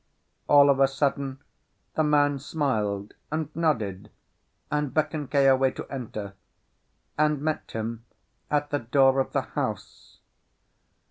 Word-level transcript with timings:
All 0.47 0.71
of 0.71 0.79
a 0.79 0.87
sudden, 0.87 1.37
the 1.93 2.01
man 2.03 2.39
smiled 2.39 3.13
and 3.31 3.55
nodded, 3.55 4.09
and 4.71 4.91
beckoned 4.91 5.29
Keawe 5.29 5.69
to 5.75 5.85
enter, 5.91 6.33
and 7.19 7.39
met 7.39 7.69
him 7.69 8.03
at 8.49 8.71
the 8.71 8.79
door 8.79 9.19
of 9.19 9.31
the 9.31 9.41
house. 9.43 10.17